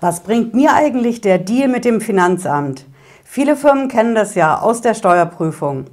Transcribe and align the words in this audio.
Was 0.00 0.20
bringt 0.20 0.52
mir 0.52 0.74
eigentlich 0.74 1.22
der 1.22 1.38
Deal 1.38 1.68
mit 1.68 1.86
dem 1.86 2.02
Finanzamt? 2.02 2.84
Viele 3.24 3.56
Firmen 3.56 3.88
kennen 3.88 4.14
das 4.14 4.34
ja 4.34 4.58
aus 4.58 4.82
der 4.82 4.92
Steuerprüfung. 4.92 5.86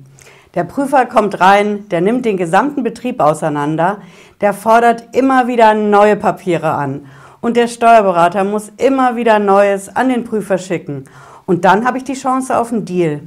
Der 0.56 0.66
Prüfer 0.66 1.06
kommt 1.06 1.40
rein, 1.40 1.87
der 1.90 2.01
nimmt 2.01 2.25
den 2.25 2.35
gesamten 2.35 2.83
Betrieb 2.83 3.21
auseinander, 3.21 4.00
der 4.42 4.53
fordert 4.53 5.16
immer 5.16 5.47
wieder 5.47 5.74
neue 5.74 6.17
Papiere 6.17 6.74
an 6.74 7.05
und 7.39 7.55
der 7.55 7.69
Steuerberater 7.69 8.43
muss 8.43 8.73
immer 8.75 9.16
wieder 9.16 9.39
Neues 9.39 9.95
an 9.95 10.09
den 10.09 10.25
Prüfer 10.25 10.57
schicken. 10.57 11.05
Und 11.45 11.63
dann 11.63 11.85
habe 11.85 11.97
ich 11.97 12.04
die 12.04 12.13
Chance 12.13 12.57
auf 12.57 12.73
einen 12.73 12.83
Deal. 12.83 13.21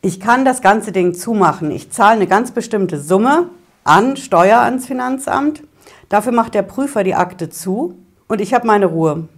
Ich 0.00 0.18
kann 0.18 0.46
das 0.46 0.62
ganze 0.62 0.92
Ding 0.92 1.14
zumachen. 1.14 1.70
Ich 1.70 1.90
zahle 1.90 2.16
eine 2.16 2.26
ganz 2.26 2.52
bestimmte 2.52 2.98
Summe 2.98 3.50
an 3.84 4.16
Steuer 4.16 4.60
ans 4.60 4.86
Finanzamt. 4.86 5.62
Dafür 6.08 6.32
macht 6.32 6.54
der 6.54 6.62
Prüfer 6.62 7.04
die 7.04 7.14
Akte 7.14 7.50
zu 7.50 7.98
und 8.28 8.40
ich 8.40 8.54
habe 8.54 8.66
meine 8.66 8.86
Ruhe. 8.86 9.28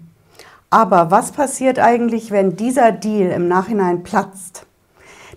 Aber 0.71 1.11
was 1.11 1.33
passiert 1.33 1.79
eigentlich, 1.79 2.31
wenn 2.31 2.57
dieser 2.57 2.91
Deal 2.93 3.31
im 3.31 3.47
Nachhinein 3.47 4.03
platzt? 4.03 4.67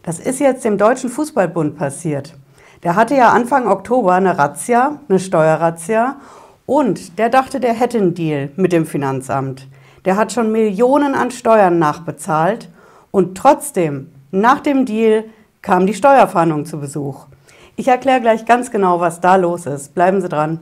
Das 0.02 0.20
ist 0.20 0.40
jetzt 0.40 0.66
dem 0.66 0.78
Deutschen 0.78 1.10
Fußballbund 1.10 1.78
passiert. 1.78 2.36
Der 2.84 2.96
hatte 2.96 3.16
ja 3.16 3.30
Anfang 3.30 3.68
Oktober 3.68 4.14
eine 4.14 4.38
Razzia, 4.38 5.00
eine 5.08 5.20
Steuerrazzia 5.20 6.16
und 6.66 7.20
der 7.20 7.30
dachte, 7.30 7.60
der 7.60 7.74
hätte 7.74 7.98
einen 7.98 8.16
Deal 8.16 8.50
mit 8.56 8.72
dem 8.72 8.86
Finanzamt. 8.86 9.68
Der 10.06 10.16
hat 10.16 10.32
schon 10.32 10.52
Millionen 10.52 11.14
an 11.14 11.30
Steuern 11.30 11.78
nachbezahlt 11.78 12.70
und 13.12 13.38
trotzdem, 13.38 14.12
nach 14.32 14.62
dem 14.62 14.86
Deal, 14.86 15.26
kam 15.62 15.86
die 15.86 15.94
Steuerfahndung 15.94 16.66
zu 16.66 16.80
Besuch. 16.80 17.26
Ich 17.76 17.88
erkläre 17.88 18.22
gleich 18.22 18.46
ganz 18.46 18.72
genau, 18.72 19.00
was 19.00 19.20
da 19.20 19.36
los 19.36 19.66
ist. 19.66 19.94
Bleiben 19.94 20.22
Sie 20.22 20.30
dran. 20.30 20.60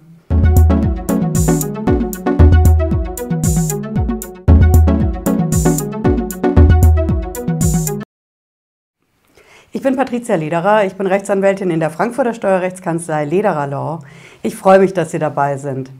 Ich 9.77 9.83
bin 9.83 9.95
Patricia 9.95 10.33
Lederer, 10.33 10.85
ich 10.85 10.95
bin 10.95 11.05
Rechtsanwältin 11.05 11.69
in 11.69 11.79
der 11.79 11.91
Frankfurter 11.91 12.33
Steuerrechtskanzlei 12.33 13.25
Lederer 13.25 13.67
Law. 13.67 13.99
Ich 14.41 14.55
freue 14.55 14.79
mich, 14.79 14.91
dass 14.95 15.11
Sie 15.11 15.19
dabei 15.19 15.57
sind. 15.57 15.91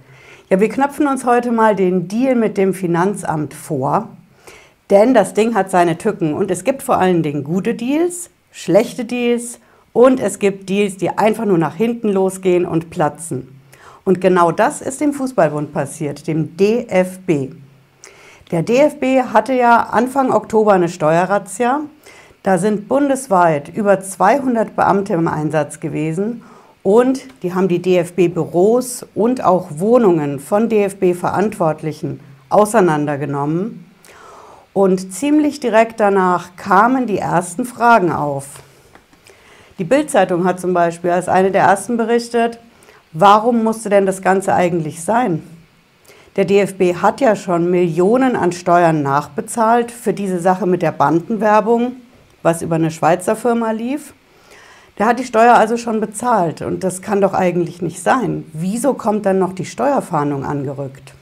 Ja, 0.50 0.59
wir 0.59 0.67
knöpfen 0.67 1.06
uns 1.06 1.25
heute 1.25 1.52
mal 1.52 1.75
den 1.75 2.08
Deal 2.08 2.33
mit 2.33 2.58
dem 2.58 2.73
Finanzamt 2.73 3.53
vor, 3.53 4.08
denn 4.89 5.14
das 5.14 5.36
Ding 5.36 5.53
hat 5.53 5.70
seine 5.70 6.00
Tücken 6.00 6.33
und 6.33 6.50
es 6.50 6.64
gibt 6.64 6.81
vor 6.81 6.98
allen 6.98 7.22
Dingen 7.22 7.44
gute 7.44 7.75
Deals, 7.75 8.31
schlechte 8.50 9.05
Deals 9.05 9.59
und 9.94 10.20
es 10.20 10.39
gibt 10.39 10.70
Deals, 10.70 10.98
die 10.98 11.11
einfach 11.11 11.45
nur 11.45 11.59
nach 11.59 11.75
hinten 11.75 12.09
losgehen 12.09 12.66
und 12.66 12.89
platzen. 12.89 13.61
Und 14.05 14.22
genau 14.22 14.52
das 14.52 14.81
ist 14.81 15.02
dem 15.02 15.14
Fußballbund 15.14 15.72
passiert, 15.72 16.25
dem 16.25 16.58
DFB. 16.58 17.53
Der 18.50 18.64
DFB 18.64 19.31
hatte 19.31 19.53
ja 19.53 19.81
Anfang 19.92 20.31
Oktober 20.31 20.73
eine 20.73 20.89
Steuerrazzia 20.89 21.81
da 22.48 22.58
sind 22.58 22.88
bundesweit 22.88 23.67
über 23.67 24.00
200 24.00 24.73
Beamte 24.73 25.16
im 25.16 25.28
Einsatz 25.28 25.81
gewesen 25.81 26.44
und 26.81 27.20
die 27.44 27.54
haben 27.54 27.67
die 27.67 27.81
DFB-Büros 27.81 29.06
und 29.14 29.44
auch 29.44 29.67
Wohnungen 29.72 30.39
von 30.39 30.70
DFB-Verantwortlichen 30.70 32.22
auseinandergenommen. 32.48 33.86
Und 34.72 35.14
ziemlich 35.14 35.59
direkt 35.59 36.00
danach 36.00 36.56
kamen 36.56 37.06
die 37.06 37.17
ersten 37.17 37.66
Fragen 37.66 38.14
auf. 38.14 38.45
Die 39.78 39.84
Bild-Zeitung 39.84 40.45
hat 40.45 40.61
zum 40.61 40.73
Beispiel 40.73 41.11
als 41.11 41.28
eine 41.28 41.52
der 41.52 41.64
ersten 41.64 41.98
berichtet, 41.98 42.59
warum 43.11 43.61
musste 43.61 43.89
denn 43.89 44.06
das 44.06 44.22
Ganze 44.22 44.54
eigentlich 44.54 45.04
sein? 45.04 45.44
Der 46.38 46.45
DFB 46.45 47.02
hat 47.02 47.20
ja 47.20 47.36
schon 47.36 47.70
Millionen 47.70 48.38
an 48.38 48.54
Steuern 48.54 49.04
nachbezahlt 49.04 49.92
für 49.92 50.14
diese 50.14 50.39
Sache 50.39 50.66
mit 50.66 50.82
der 50.82 50.94
Bandenwerbung 50.94 51.98
was 52.43 52.61
über 52.61 52.75
eine 52.75 52.91
Schweizer 52.91 53.35
Firma 53.35 53.71
lief. 53.71 54.13
Der 54.97 55.05
hat 55.05 55.19
die 55.19 55.25
Steuer 55.25 55.55
also 55.55 55.77
schon 55.77 55.99
bezahlt 55.99 56.61
und 56.61 56.83
das 56.83 57.02
kann 57.02 57.21
doch 57.21 57.33
eigentlich 57.33 57.81
nicht 57.81 58.02
sein. 58.02 58.45
Wieso 58.53 58.93
kommt 58.95 59.25
dann 59.25 59.37
noch 59.37 59.53
die 59.53 59.65
Steuerfahndung 59.65 60.43
angerückt? 60.43 61.14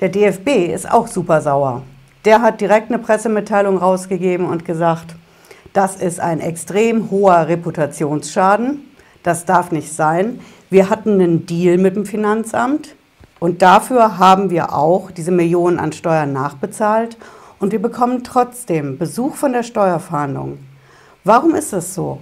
Der 0.00 0.10
DFB 0.10 0.72
ist 0.72 0.90
auch 0.90 1.08
super 1.08 1.40
sauer. 1.40 1.82
Der 2.24 2.42
hat 2.42 2.60
direkt 2.60 2.90
eine 2.90 2.98
Pressemitteilung 2.98 3.78
rausgegeben 3.78 4.46
und 4.46 4.64
gesagt, 4.64 5.16
das 5.72 5.96
ist 5.96 6.20
ein 6.20 6.40
extrem 6.40 7.10
hoher 7.10 7.48
Reputationsschaden. 7.48 8.82
Das 9.22 9.44
darf 9.44 9.72
nicht 9.72 9.92
sein. 9.92 10.40
Wir 10.70 10.90
hatten 10.90 11.14
einen 11.14 11.46
Deal 11.46 11.78
mit 11.78 11.96
dem 11.96 12.06
Finanzamt 12.06 12.94
und 13.40 13.62
dafür 13.62 14.18
haben 14.18 14.50
wir 14.50 14.74
auch 14.74 15.10
diese 15.10 15.30
Millionen 15.30 15.78
an 15.78 15.92
Steuern 15.92 16.32
nachbezahlt 16.32 17.16
und 17.58 17.72
wir 17.72 17.80
bekommen 17.80 18.24
trotzdem 18.24 18.98
Besuch 18.98 19.36
von 19.36 19.52
der 19.52 19.62
Steuerfahndung. 19.62 20.58
Warum 21.24 21.54
ist 21.54 21.72
das 21.72 21.94
so? 21.94 22.20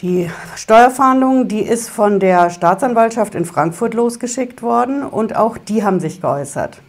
Die 0.00 0.28
Steuerfahndung, 0.56 1.46
die 1.46 1.62
ist 1.62 1.88
von 1.88 2.18
der 2.18 2.50
Staatsanwaltschaft 2.50 3.34
in 3.34 3.44
Frankfurt 3.44 3.94
losgeschickt 3.94 4.62
worden 4.62 5.04
und 5.04 5.36
auch 5.36 5.58
die 5.58 5.84
haben 5.84 6.00
sich 6.00 6.20
geäußert. 6.20 6.80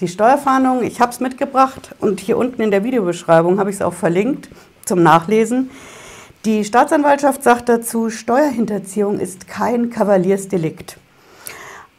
Die 0.00 0.08
Steuerfahndung, 0.08 0.82
ich 0.82 1.00
habe 1.00 1.12
es 1.12 1.20
mitgebracht 1.20 1.94
und 2.00 2.20
hier 2.20 2.38
unten 2.38 2.62
in 2.62 2.70
der 2.70 2.84
Videobeschreibung 2.84 3.58
habe 3.58 3.70
ich 3.70 3.76
es 3.76 3.82
auch 3.82 3.92
verlinkt 3.92 4.48
zum 4.84 5.02
Nachlesen. 5.02 5.70
Die 6.44 6.64
Staatsanwaltschaft 6.64 7.42
sagt 7.42 7.68
dazu, 7.68 8.08
Steuerhinterziehung 8.08 9.18
ist 9.18 9.46
kein 9.46 9.90
Kavaliersdelikt. 9.90 10.96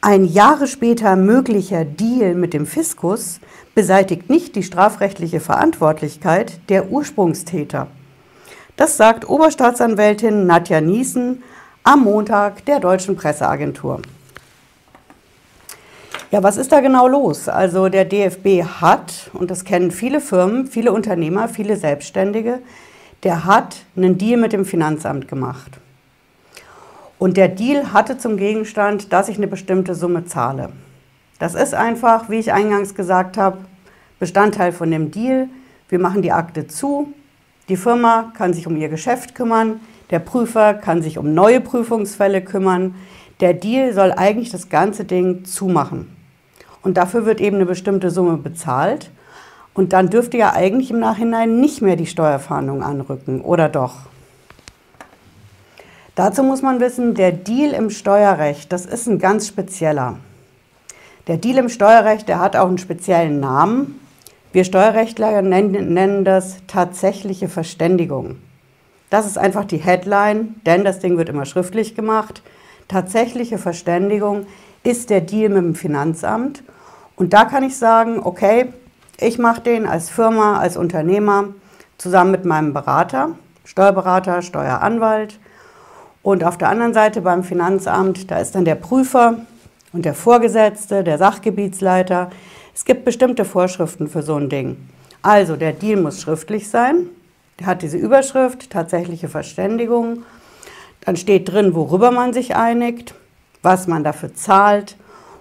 Ein 0.04 0.26
Jahre 0.26 0.66
später 0.66 1.16
möglicher 1.16 1.86
Deal 1.86 2.34
mit 2.34 2.56
dem 2.56 2.66
Fiskus 2.66 3.40
beseitigt 3.76 4.32
nicht 4.32 4.56
die 4.56 4.64
strafrechtliche 4.64 5.40
Verantwortlichkeit 5.40 6.60
der 6.70 6.90
Ursprungstäter. 6.90 7.86
Das 8.78 8.98
sagt 8.98 9.30
Oberstaatsanwältin 9.30 10.48
Nadja 10.48 10.82
Niesen 10.82 11.44
am 11.84 12.06
Montag 12.06 12.66
der 12.66 12.80
Deutschen 12.80 13.16
Presseagentur. 13.16 14.02
Ja, 16.32 16.42
was 16.42 16.58
ist 16.58 16.72
da 16.72 16.80
genau 16.80 17.08
los? 17.08 17.48
Also 17.48 17.88
der 17.88 18.06
DFB 18.06 18.64
hat, 18.82 19.30
und 19.34 19.52
das 19.52 19.66
kennen 19.66 19.92
viele 19.92 20.20
Firmen, 20.20 20.66
viele 20.66 20.94
Unternehmer, 20.94 21.48
viele 21.48 21.78
Selbstständige, 21.78 22.58
der 23.22 23.46
hat 23.46 23.76
einen 23.96 24.18
Deal 24.18 24.40
mit 24.40 24.52
dem 24.52 24.66
Finanzamt 24.66 25.28
gemacht. 25.28 25.81
Und 27.22 27.38
der 27.38 27.50
Deal 27.50 27.94
hatte 27.94 28.18
zum 28.18 28.36
Gegenstand, 28.36 29.14
dass 29.14 29.30
ich 29.30 29.38
eine 29.38 29.46
bestimmte 29.46 29.94
Summe 29.94 30.26
zahle. 30.26 30.70
Das 31.38 31.54
ist 31.54 31.76
einfach, 31.76 32.30
wie 32.30 32.40
ich 32.40 32.52
eingangs 32.52 32.96
gesagt 32.96 33.38
habe, 33.38 33.60
Bestandteil 34.18 34.72
von 34.72 34.90
dem 34.90 35.12
Deal. 35.12 35.48
Wir 35.88 36.00
machen 36.00 36.24
die 36.24 36.32
Akte 36.32 36.66
zu. 36.66 37.14
Die 37.70 37.78
Firma 37.78 38.34
kann 38.36 38.56
sich 38.56 38.66
um 38.66 38.76
ihr 38.76 38.90
Geschäft 38.90 39.36
kümmern. 39.36 39.82
Der 40.10 40.18
Prüfer 40.18 40.74
kann 40.74 41.04
sich 41.04 41.20
um 41.20 41.36
neue 41.36 41.62
Prüfungsfälle 41.62 42.42
kümmern. 42.42 42.96
Der 43.40 43.54
Deal 43.54 43.94
soll 43.94 44.14
eigentlich 44.14 44.50
das 44.50 44.70
ganze 44.70 45.06
Ding 45.06 45.46
zumachen. 45.46 46.08
Und 46.82 46.98
dafür 46.98 47.28
wird 47.28 47.40
eben 47.40 47.58
eine 47.58 47.68
bestimmte 47.68 48.10
Summe 48.10 48.38
bezahlt. 48.38 49.12
Und 49.76 49.94
dann 49.94 50.10
dürfte 50.10 50.40
ja 50.40 50.54
eigentlich 50.54 50.90
im 50.90 51.00
Nachhinein 51.00 51.60
nicht 51.60 51.84
mehr 51.84 51.98
die 51.98 52.08
Steuerfahndung 52.08 52.82
anrücken, 52.82 53.42
oder 53.42 53.70
doch? 53.70 54.08
Dazu 56.24 56.44
muss 56.44 56.62
man 56.62 56.80
wissen, 56.80 57.16
der 57.16 57.32
Deal 57.32 57.74
im 57.74 57.90
Steuerrecht, 57.90 58.72
das 58.72 58.86
ist 58.86 59.08
ein 59.08 59.18
ganz 59.18 59.48
spezieller. 59.48 60.18
Der 61.26 61.38
Deal 61.38 61.58
im 61.58 61.68
Steuerrecht, 61.68 62.30
der 62.30 62.38
hat 62.38 62.56
auch 62.56 62.68
einen 62.68 62.78
speziellen 62.78 63.40
Namen. 63.40 64.00
Wir 64.52 64.64
Steuerrechtler 64.64 65.42
nennen, 65.42 65.96
nennen 65.96 66.24
das 66.24 66.58
tatsächliche 66.68 67.50
Verständigung. 67.50 68.38
Das 69.10 69.26
ist 69.26 69.40
einfach 69.40 69.66
die 69.66 69.78
Headline, 69.78 70.62
denn 70.68 70.84
das 70.84 71.00
Ding 71.00 71.18
wird 71.18 71.28
immer 71.28 71.46
schriftlich 71.46 71.96
gemacht. 71.96 72.44
Tatsächliche 72.88 73.58
Verständigung 73.58 74.46
ist 74.84 75.10
der 75.10 75.22
Deal 75.22 75.50
mit 75.50 75.64
dem 75.64 75.74
Finanzamt. 75.74 76.62
Und 77.16 77.34
da 77.34 77.46
kann 77.46 77.64
ich 77.64 77.76
sagen, 77.78 78.20
okay, 78.24 78.68
ich 79.20 79.40
mache 79.40 79.62
den 79.62 79.88
als 79.88 80.12
Firma, 80.12 80.60
als 80.60 80.78
Unternehmer 80.78 81.46
zusammen 81.98 82.30
mit 82.30 82.46
meinem 82.46 82.74
Berater, 82.74 83.30
Steuerberater, 83.66 84.44
Steueranwalt. 84.44 85.40
Und 86.24 86.44
auf 86.44 86.58
der 86.58 86.70
anderen 86.70 86.94
Seite 86.94 87.22
beim 87.22 87.44
Finanzamt, 87.44 88.30
da 88.30 88.40
ist 88.40 88.56
dann 88.56 88.66
der 88.66 88.76
Prüfer, 88.76 89.38
und 89.94 90.06
der 90.06 90.14
Vorgesetzte, 90.14 91.04
der 91.04 91.18
Sachgebietsleiter. 91.18 92.30
Es 92.74 92.86
gibt 92.86 93.06
bestimmte 93.06 93.46
Vorschriften 93.46 94.08
für 94.08 94.24
so 94.24 94.36
ein 94.36 94.50
Ding. 94.50 94.78
Also 95.22 95.56
der 95.56 95.74
Deal 95.74 96.02
muss 96.02 96.22
schriftlich 96.22 96.70
sein. 96.70 97.08
Der 97.60 97.68
hat 97.68 97.82
diese 97.82 97.98
Überschrift, 97.98 98.70
tatsächliche 98.70 99.28
Verständigung. 99.28 100.24
Dann 101.02 101.16
steht 101.18 101.52
drin, 101.52 101.76
worüber 101.76 102.12
man 102.12 102.34
sich 102.34 102.56
einigt, 102.56 103.14
was 103.62 103.88
man 103.88 104.04
dafür 104.04 104.34
zahlt. 104.34 104.96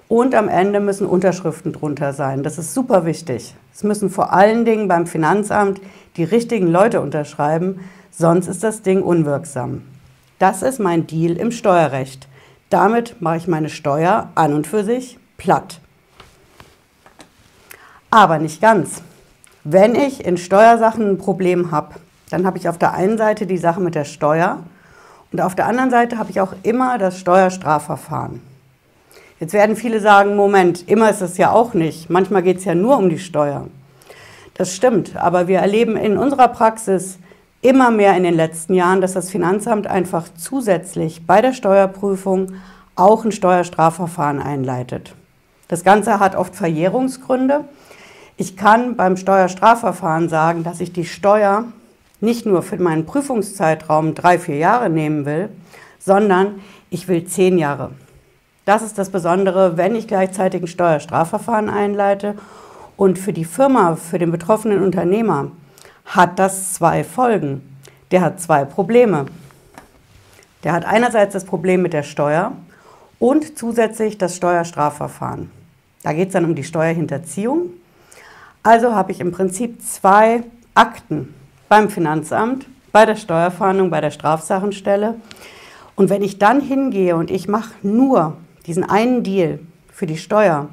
Und 0.09 0.35
am 0.35 0.49
Ende 0.49 0.81
müssen 0.81 1.06
Unterschriften 1.06 1.73
drunter 1.73 2.12
sein. 2.12 2.43
Das 2.43 2.59
ist 2.59 2.75
super 2.75 3.06
wichtig. 3.06 3.55
Es 3.73 3.85
müssen 3.85 4.11
vor 4.11 4.32
allen 4.32 4.65
Dingen 4.65 4.88
beim 4.88 5.06
Finanzamt 5.06 5.81
die 6.17 6.25
richtigen 6.25 6.67
Leute 6.67 7.00
unterschreiben, 7.00 7.81
sonst 8.11 8.49
ist 8.49 8.65
das 8.65 8.82
Ding 8.82 9.03
unwirksam. 9.03 9.82
Das 10.41 10.63
ist 10.63 10.81
mein 10.81 11.07
Deal 11.07 11.37
im 11.37 11.53
Steuerrecht. 11.53 12.27
Damit 12.71 13.21
mache 13.21 13.37
ich 13.37 13.47
meine 13.47 13.69
Steuer 13.69 14.31
an 14.35 14.55
und 14.55 14.67
für 14.67 14.85
sich 14.85 15.19
platt. 15.37 15.81
Aber 18.11 18.39
nicht 18.39 18.63
ganz. 18.63 19.03
Wenn 19.65 19.95
ich 19.95 20.25
in 20.25 20.39
Steuersachen 20.39 21.11
ein 21.11 21.19
Problem 21.19 21.73
habe, 21.73 21.97
dann 22.31 22.47
habe 22.47 22.57
ich 22.57 22.71
auf 22.71 22.79
der 22.79 22.95
einen 22.95 23.19
Seite 23.19 23.47
die 23.47 23.59
Sache 23.59 23.83
mit 23.83 23.95
der 23.95 24.07
Steuer 24.07 24.63
und 25.31 25.43
auf 25.43 25.55
der 25.55 25.67
anderen 25.67 25.91
Seite 25.91 26.17
habe 26.17 26.31
ich 26.31 26.41
auch 26.41 26.55
immer 26.63 26.97
das 26.97 27.19
Steuerstrafverfahren. 27.19 28.41
Jetzt 29.41 29.53
werden 29.53 29.77
viele 29.77 30.01
sagen, 30.01 30.37
Moment, 30.37 30.89
immer 30.89 31.11
ist 31.11 31.21
es 31.21 31.37
ja 31.37 31.51
auch 31.51 31.75
nicht. 31.75 32.09
Manchmal 32.09 32.43
geht 32.43 32.57
es 32.57 32.65
ja 32.65 32.75
nur 32.75 32.97
um 32.97 33.11
die 33.11 33.19
Steuer. 33.19 33.67
Das 34.55 34.75
stimmt, 34.75 35.17
aber 35.17 35.49
wir 35.49 35.59
erleben 35.59 35.99
in 35.99 36.17
unserer 36.17 36.49
Praxis 36.49 37.19
immer 37.62 37.91
mehr 37.91 38.17
in 38.17 38.23
den 38.23 38.35
letzten 38.35 38.75
Jahren, 38.75 39.01
dass 39.01 39.12
das 39.12 39.31
Finanzamt 39.31 39.87
einfach 39.87 40.27
zusätzlich 40.37 41.27
bei 41.27 41.43
der 41.43 41.53
Steuerprüfung 41.53 42.55
auch 42.97 43.25
ein 43.25 43.33
Steuerstrafverfahren 43.33 44.41
einleitet. 44.41 45.15
Das 45.69 45.85
Ganze 45.85 46.19
hat 46.21 46.37
oft 46.37 46.57
Verjährungsgründe. 46.57 47.65
Ich 48.37 48.57
kann 48.57 48.97
beim 48.97 49.17
Steuerstrafverfahren 49.17 50.29
sagen, 50.29 50.65
dass 50.65 50.81
ich 50.81 50.93
die 50.93 51.05
Steuer 51.05 51.65
nicht 52.21 52.47
nur 52.47 52.62
für 52.62 52.79
meinen 52.79 53.07
Prüfungszeitraum 53.07 54.15
drei, 54.15 54.39
vier 54.39 54.56
Jahre 54.56 54.91
nehmen 54.91 55.25
will, 55.27 55.49
sondern 55.99 56.61
ich 56.91 57.09
will 57.09 57.25
zehn 57.25 57.59
Jahre. 57.59 57.93
Das 58.65 58.83
ist 58.83 58.99
das 58.99 59.11
Besondere, 59.11 59.77
wenn 59.77 59.95
ich 59.95 60.06
gleichzeitig 60.06 60.63
ein 60.63 60.67
Steuerstrafverfahren 60.67 61.71
einleite. 61.71 62.35
Und 62.97 63.19
für 63.19 63.33
die 63.33 63.45
Firma, 63.45 63.97
für 63.97 64.19
den 64.19 64.31
betroffenen 64.31 64.83
Unternehmer 64.83 65.51
hat 66.05 66.38
das 66.38 66.75
zwei 66.75 67.05
Folgen. 67.05 67.76
Der 68.11 68.20
hat 68.20 68.41
zwei 68.41 68.64
Probleme. 68.64 69.26
Der 70.64 70.73
hat 70.73 70.85
einerseits 70.85 71.32
das 71.32 71.44
Problem 71.44 71.82
mit 71.82 71.93
der 71.93 72.02
Steuer 72.02 72.52
und 73.19 73.56
zusätzlich 73.56 74.19
das 74.19 74.37
Steuerstrafverfahren. 74.37 75.50
Da 76.02 76.12
geht 76.12 76.29
es 76.29 76.32
dann 76.32 76.44
um 76.44 76.55
die 76.55 76.64
Steuerhinterziehung. 76.64 77.70
Also 78.62 78.94
habe 78.94 79.12
ich 79.12 79.20
im 79.20 79.32
Prinzip 79.32 79.82
zwei 79.82 80.43
Akten 80.75 81.35
beim 81.69 81.88
Finanzamt, 81.88 82.67
bei 82.93 83.06
der 83.06 83.17
Steuerfahndung, 83.17 83.91
bei 83.91 84.00
der 84.00 84.11
Strafsachenstelle. 84.11 85.14
Und 85.94 86.11
wenn 86.11 86.23
ich 86.23 86.38
dann 86.38 86.61
hingehe 86.61 87.17
und 87.17 87.31
ich 87.31 87.49
mache 87.49 87.73
nur 87.82 88.37
diesen 88.67 88.88
einen 88.88 89.23
Deal 89.23 89.61
für 89.93 90.06
die 90.06 90.19
Steuer, 90.19 90.69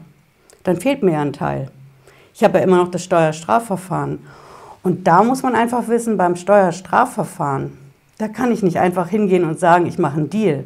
dann 0.63 0.77
fehlt 0.77 1.03
mir 1.03 1.13
ja 1.13 1.21
ein 1.21 1.33
Teil. 1.33 1.69
Ich 2.33 2.43
habe 2.43 2.57
ja 2.57 2.63
immer 2.63 2.77
noch 2.77 2.91
das 2.91 3.03
Steuerstrafverfahren. 3.03 4.19
Und 4.87 5.05
da 5.05 5.21
muss 5.21 5.43
man 5.43 5.53
einfach 5.53 5.89
wissen, 5.89 6.15
beim 6.15 6.37
Steuerstrafverfahren, 6.37 7.77
da 8.19 8.29
kann 8.29 8.53
ich 8.53 8.63
nicht 8.63 8.79
einfach 8.79 9.09
hingehen 9.09 9.43
und 9.43 9.59
sagen, 9.59 9.85
ich 9.85 9.97
mache 9.97 10.15
einen 10.15 10.29
Deal. 10.29 10.63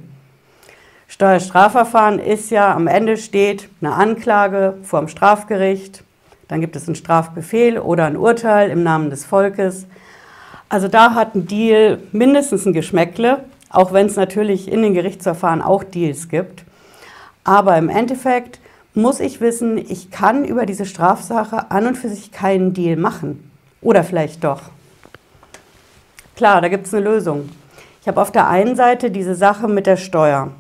Steuerstrafverfahren 1.08 2.20
ist 2.20 2.52
ja, 2.52 2.72
am 2.76 2.86
Ende 2.86 3.18
steht 3.18 3.68
eine 3.82 3.96
Anklage 3.96 4.76
vor 4.84 5.00
dem 5.00 5.08
Strafgericht, 5.08 6.04
dann 6.48 6.62
gibt 6.62 6.76
es 6.76 6.86
einen 6.86 6.94
Strafbefehl 6.94 7.80
oder 7.80 8.06
ein 8.06 8.16
Urteil 8.16 8.70
im 8.70 8.84
Namen 8.84 9.10
des 9.10 9.26
Volkes. 9.26 9.88
Also 10.70 10.88
da 10.88 11.16
hat 11.16 11.34
ein 11.34 11.48
Deal 11.48 11.98
mindestens 12.12 12.68
ein 12.68 12.74
Geschmäckle, 12.74 13.44
auch 13.72 13.92
wenn 13.92 14.06
es 14.06 14.18
natürlich 14.18 14.72
in 14.72 14.84
den 14.84 14.94
Gerichtsverfahren 14.94 15.64
auch 15.64 15.84
Deals 15.84 16.30
gibt. 16.30 16.64
Aber 17.44 17.76
im 17.76 17.90
Endeffekt 17.90 18.60
muss 18.94 19.20
ich 19.20 19.42
wissen, 19.42 19.80
ich 19.80 20.12
kann 20.12 20.46
über 20.46 20.68
diese 20.68 20.86
Strafsache 20.86 21.72
an 21.72 21.88
und 21.88 21.98
für 21.98 22.10
sich 22.10 22.32
keinen 22.32 22.76
Deal 22.76 22.98
machen. 22.98 23.51
Oder 23.82 24.04
vielleicht 24.04 24.44
doch. 24.44 24.62
Klar, 26.36 26.62
da 26.62 26.70
gibt 26.70 26.88
es 26.88 26.94
eine 26.94 27.04
Lösung. 27.04 27.50
Ich 28.02 28.08
habe 28.08 28.22
auf 28.22 28.32
der 28.32 28.48
einen 28.48 28.76
Seite 28.76 29.12
diese 29.12 29.36
Sache 29.36 29.68
mit 29.68 29.88
der 29.88 29.98
Steuer. 29.98 30.52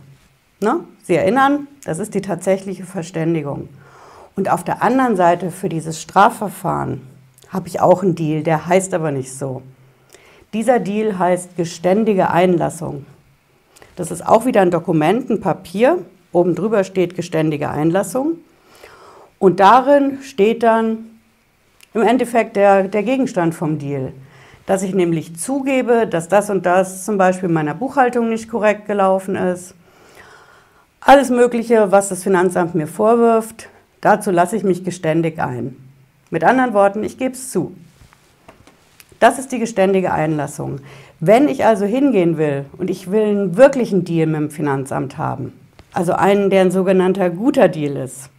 Ne? 0.59 0.81
Sie 1.03 1.15
erinnern, 1.15 1.67
das 1.85 1.99
ist 1.99 2.13
die 2.13 2.21
tatsächliche 2.21 2.85
Verständigung. 2.85 3.69
Und 4.35 4.49
auf 4.49 4.63
der 4.63 4.81
anderen 4.81 5.15
Seite 5.15 5.51
für 5.51 5.69
dieses 5.69 6.01
Strafverfahren 6.01 7.01
habe 7.49 7.67
ich 7.67 7.79
auch 7.79 8.03
einen 8.03 8.15
Deal, 8.15 8.43
der 8.43 8.67
heißt 8.67 8.93
aber 8.93 9.11
nicht 9.11 9.33
so. 9.33 9.61
Dieser 10.53 10.79
Deal 10.79 11.17
heißt 11.17 11.55
geständige 11.57 12.29
Einlassung. 12.29 13.05
Das 13.95 14.11
ist 14.11 14.25
auch 14.25 14.45
wieder 14.45 14.61
ein 14.61 14.71
Dokument, 14.71 15.29
ein 15.29 15.41
Papier, 15.41 15.99
Oben 16.31 16.55
drüber 16.55 16.83
steht 16.83 17.15
geständige 17.15 17.69
Einlassung. 17.69 18.37
Und 19.37 19.59
darin 19.59 20.19
steht 20.21 20.63
dann 20.63 21.20
im 21.93 22.01
Endeffekt 22.01 22.55
der, 22.55 22.83
der 22.83 23.03
Gegenstand 23.03 23.55
vom 23.55 23.79
Deal. 23.79 24.13
Dass 24.65 24.83
ich 24.83 24.93
nämlich 24.93 25.35
zugebe, 25.37 26.07
dass 26.07 26.27
das 26.27 26.49
und 26.49 26.65
das 26.65 27.03
zum 27.05 27.17
Beispiel 27.17 27.49
in 27.49 27.53
meiner 27.53 27.73
Buchhaltung 27.73 28.29
nicht 28.29 28.49
korrekt 28.49 28.87
gelaufen 28.87 29.35
ist. 29.35 29.75
Alles 31.01 31.29
Mögliche, 31.29 31.91
was 31.91 32.09
das 32.09 32.23
Finanzamt 32.23 32.75
mir 32.75 32.87
vorwirft, 32.87 33.69
dazu 34.01 34.31
lasse 34.31 34.55
ich 34.55 34.63
mich 34.63 34.83
geständig 34.83 35.39
ein. 35.39 35.75
Mit 36.29 36.43
anderen 36.43 36.73
Worten, 36.73 37.03
ich 37.03 37.17
gebe 37.17 37.33
es 37.33 37.49
zu. 37.51 37.75
Das 39.19 39.37
ist 39.37 39.51
die 39.51 39.59
geständige 39.59 40.13
Einlassung. 40.13 40.79
Wenn 41.19 41.47
ich 41.47 41.65
also 41.65 41.85
hingehen 41.85 42.37
will 42.37 42.65
und 42.77 42.89
ich 42.89 43.11
will 43.11 43.21
einen 43.21 43.57
wirklichen 43.57 44.05
Deal 44.05 44.27
mit 44.27 44.39
dem 44.39 44.49
Finanzamt 44.49 45.17
haben, 45.17 45.53
also 45.93 46.13
einen, 46.13 46.49
der 46.49 46.61
ein 46.61 46.71
sogenannter 46.71 47.29
guter 47.29 47.67
Deal 47.67 47.97
ist, 47.97 48.29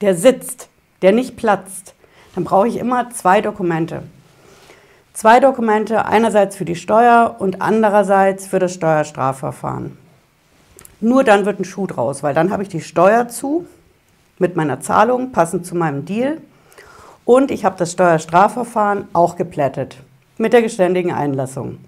der 0.00 0.14
sitzt, 0.14 0.68
der 1.02 1.12
nicht 1.12 1.36
platzt, 1.36 1.94
dann 2.34 2.44
brauche 2.44 2.68
ich 2.68 2.76
immer 2.76 3.10
zwei 3.10 3.40
Dokumente. 3.40 4.02
Zwei 5.12 5.40
Dokumente, 5.40 6.06
einerseits 6.06 6.56
für 6.56 6.64
die 6.64 6.76
Steuer 6.76 7.36
und 7.38 7.60
andererseits 7.60 8.46
für 8.46 8.58
das 8.58 8.74
Steuerstrafverfahren. 8.74 9.98
Nur 11.00 11.24
dann 11.24 11.44
wird 11.44 11.60
ein 11.60 11.64
Schuh 11.64 11.86
draus, 11.86 12.22
weil 12.22 12.32
dann 12.32 12.50
habe 12.50 12.62
ich 12.62 12.68
die 12.68 12.80
Steuer 12.80 13.28
zu 13.28 13.66
mit 14.38 14.56
meiner 14.56 14.80
Zahlung, 14.80 15.32
passend 15.32 15.66
zu 15.66 15.74
meinem 15.74 16.04
Deal. 16.04 16.38
Und 17.24 17.50
ich 17.50 17.64
habe 17.64 17.76
das 17.76 17.92
Steuerstrafverfahren 17.92 19.08
auch 19.12 19.36
geplättet 19.36 19.98
mit 20.38 20.52
der 20.52 20.62
geständigen 20.62 21.12
Einlassung. 21.12 21.78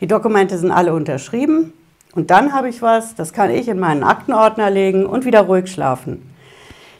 Die 0.00 0.06
Dokumente 0.06 0.58
sind 0.58 0.70
alle 0.70 0.94
unterschrieben 0.94 1.72
und 2.14 2.30
dann 2.30 2.52
habe 2.52 2.68
ich 2.68 2.80
was, 2.80 3.14
das 3.14 3.32
kann 3.32 3.50
ich 3.50 3.68
in 3.68 3.78
meinen 3.78 4.04
Aktenordner 4.04 4.70
legen 4.70 5.04
und 5.06 5.24
wieder 5.24 5.42
ruhig 5.42 5.70
schlafen. 5.70 6.30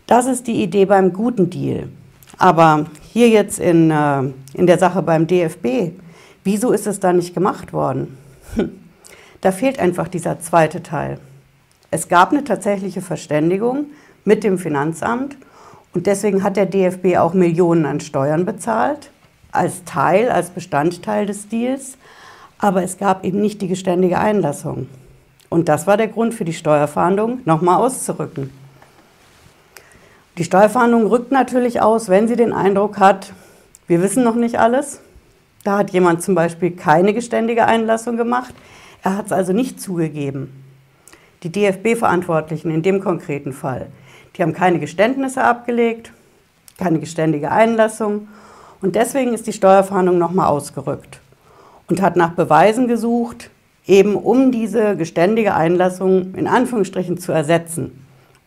Das 0.06 0.26
ist 0.26 0.46
die 0.46 0.62
Idee 0.62 0.86
beim 0.86 1.12
guten 1.12 1.50
Deal. 1.50 1.88
Aber 2.38 2.86
hier 3.12 3.28
jetzt 3.28 3.58
in, 3.58 3.90
äh, 3.90 4.22
in 4.54 4.66
der 4.66 4.78
Sache 4.78 5.02
beim 5.02 5.26
DFB, 5.26 5.92
wieso 6.44 6.72
ist 6.72 6.86
es 6.86 7.00
da 7.00 7.12
nicht 7.12 7.34
gemacht 7.34 7.72
worden? 7.72 8.16
Hm. 8.54 8.70
Da 9.40 9.52
fehlt 9.52 9.78
einfach 9.78 10.08
dieser 10.08 10.40
zweite 10.40 10.82
Teil. 10.82 11.18
Es 11.90 12.08
gab 12.08 12.32
eine 12.32 12.44
tatsächliche 12.44 13.00
Verständigung 13.00 13.86
mit 14.24 14.44
dem 14.44 14.58
Finanzamt 14.58 15.36
und 15.94 16.06
deswegen 16.06 16.42
hat 16.42 16.56
der 16.56 16.66
DFB 16.66 17.16
auch 17.16 17.32
Millionen 17.32 17.86
an 17.86 18.00
Steuern 18.00 18.44
bezahlt, 18.44 19.11
als 19.52 19.84
Teil, 19.84 20.30
als 20.30 20.50
Bestandteil 20.50 21.26
des 21.26 21.49
Deals. 21.49 21.96
Aber 22.58 22.82
es 22.82 22.99
gab 22.99 23.25
eben 23.25 23.40
nicht 23.40 23.62
die 23.62 23.68
geständige 23.68 24.18
Einlassung. 24.18 24.88
Und 25.49 25.68
das 25.68 25.87
war 25.87 25.96
der 25.96 26.08
Grund 26.08 26.34
für 26.34 26.44
die 26.44 26.52
Steuerfahndung, 26.52 27.40
nochmal 27.44 27.80
auszurücken. 27.80 28.50
Die 30.38 30.45
Steuerfahndung 30.45 31.07
rückt 31.07 31.33
natürlich 31.33 31.81
aus, 31.81 32.11
wenn 32.11 32.28
sie 32.28 32.37
den 32.37 32.52
Eindruck 32.52 32.99
hat, 32.99 33.33
wir 33.87 34.02
wissen 34.02 34.23
noch 34.23 34.35
nicht 34.35 34.59
alles. 34.59 35.00
Da 35.64 35.78
hat 35.78 35.90
jemand 35.90 36.23
zum 36.23 36.35
Beispiel 36.35 36.73
keine 36.73 37.14
geständige 37.14 37.64
Einlassung 37.64 38.19
gemacht. 38.19 38.55
Er 39.02 39.16
hat 39.16 39.26
es 39.26 39.33
also 39.33 39.55
nicht 39.55 39.81
zugegeben. 39.81 40.62
Die 41.43 41.50
DFB-Verantwortlichen 41.50 42.71
in 42.71 42.83
dem 42.83 43.00
konkreten 43.00 43.55
Fall, 43.55 43.87
die 44.37 44.43
haben 44.43 44.52
keine 44.52 44.78
Geständnisse 44.78 45.43
abgelegt, 45.43 46.12
keine 46.76 46.99
geständige 46.99 47.50
Einlassung. 47.50 48.28
Und 48.83 48.95
deswegen 48.95 49.33
ist 49.33 49.47
die 49.47 49.55
Steuerfahndung 49.55 50.19
nochmal 50.19 50.49
ausgerückt 50.49 51.21
und 51.88 52.02
hat 52.02 52.16
nach 52.16 52.33
Beweisen 52.33 52.88
gesucht, 52.88 53.50
eben 53.87 54.16
um 54.16 54.52
diese 54.52 54.97
geständige 54.97 55.55
Einlassung 55.55 56.35
in 56.35 56.47
Anführungsstrichen 56.47 57.16
zu 57.16 57.33
ersetzen. 57.33 58.05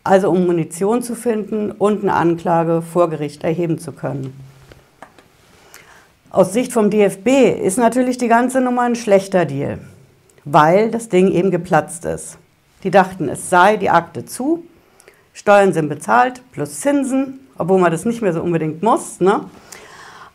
Also 0.10 0.32
um 0.32 0.48
Munition 0.48 1.04
zu 1.04 1.14
finden 1.14 1.70
und 1.70 2.02
eine 2.02 2.16
Anklage 2.16 2.82
vor 2.82 3.12
Gericht 3.12 3.44
erheben 3.44 3.78
zu 3.78 3.92
können. 3.92 4.34
Aus 6.32 6.52
Sicht 6.52 6.74
vom 6.74 6.90
DFB 6.90 7.28
ist 7.64 7.78
natürlich 7.78 8.18
die 8.18 8.28
ganze 8.28 8.60
Nummer 8.60 8.82
ein 8.82 8.96
schlechter 8.96 9.46
Deal, 9.46 9.78
weil 10.46 10.90
das 10.90 11.10
Ding 11.10 11.32
eben 11.32 11.52
geplatzt 11.52 12.06
ist. 12.06 12.40
Die 12.82 12.90
dachten, 12.90 13.30
es 13.30 13.52
sei 13.52 13.78
die 13.78 13.92
Akte 13.92 14.26
zu, 14.26 14.64
Steuern 15.34 15.74
sind 15.74 15.90
bezahlt 15.90 16.42
plus 16.54 16.80
Zinsen, 16.80 17.42
obwohl 17.60 17.80
man 17.80 17.92
das 17.92 18.06
nicht 18.06 18.24
mehr 18.24 18.34
so 18.34 18.42
unbedingt 18.42 18.82
muss. 18.82 19.20
Ne? 19.20 19.42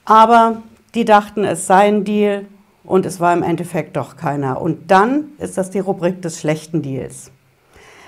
Aber 0.05 0.63
die 0.95 1.05
dachten, 1.05 1.43
es 1.43 1.67
sei 1.67 1.89
ein 1.89 2.05
Deal 2.05 2.47
und 2.85 3.07
es 3.07 3.19
war 3.19 3.33
im 3.33 3.43
Endeffekt 3.43 3.97
doch 3.97 4.17
keiner. 4.17 4.63
Und 4.63 4.93
dann 4.93 5.33
ist 5.39 5.59
das 5.59 5.71
die 5.71 5.81
Rubrik 5.81 6.23
des 6.23 6.39
schlechten 6.39 6.81
Deals. 6.81 7.33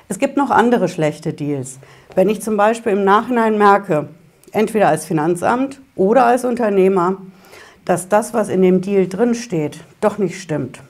Es 0.08 0.18
gibt 0.18 0.36
noch 0.36 0.50
andere 0.50 0.88
schlechte 0.88 1.32
Deals. 1.32 1.78
Wenn 2.14 2.28
ich 2.28 2.40
zum 2.40 2.56
Beispiel 2.56 2.92
im 2.92 3.04
Nachhinein 3.04 3.58
merke, 3.58 4.08
entweder 4.52 4.88
als 4.88 5.04
Finanzamt 5.04 5.80
oder 5.96 6.26
als 6.26 6.44
Unternehmer, 6.44 7.16
dass 7.84 8.08
das, 8.08 8.32
was 8.32 8.48
in 8.48 8.62
dem 8.62 8.80
Deal 8.80 9.08
drinsteht, 9.08 9.80
doch 10.00 10.18
nicht 10.18 10.40
stimmt. 10.40 10.80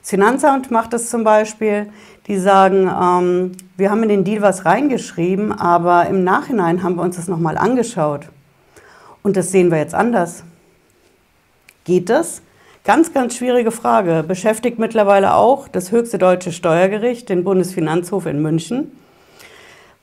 Das 0.00 0.10
Finanzamt 0.10 0.70
macht 0.70 0.92
es 0.92 1.08
zum 1.08 1.24
Beispiel, 1.24 1.88
die 2.26 2.36
sagen, 2.36 2.88
ähm, 2.88 3.52
wir 3.76 3.90
haben 3.90 4.02
in 4.02 4.08
den 4.08 4.24
Deal 4.24 4.42
was 4.42 4.64
reingeschrieben, 4.64 5.52
aber 5.52 6.06
im 6.06 6.24
Nachhinein 6.24 6.82
haben 6.82 6.96
wir 6.96 7.02
uns 7.02 7.16
das 7.16 7.28
nochmal 7.28 7.56
angeschaut 7.56 8.28
Und 9.22 9.36
das 9.36 9.50
sehen 9.50 9.70
wir 9.70 9.78
jetzt 9.78 9.94
anders. 9.94 10.44
Geht 11.84 12.10
das? 12.10 12.42
Ganz, 12.86 13.14
ganz 13.14 13.38
schwierige 13.38 13.70
Frage. 13.70 14.22
Beschäftigt 14.28 14.78
mittlerweile 14.78 15.32
auch 15.32 15.68
das 15.68 15.90
höchste 15.90 16.18
deutsche 16.18 16.52
Steuergericht, 16.52 17.30
den 17.30 17.42
Bundesfinanzhof 17.42 18.26
in 18.26 18.42
München, 18.42 18.92